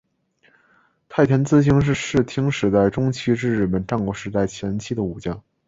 [1.09, 5.43] 太田资清是室町时代中期至日本战国时代前期的武将。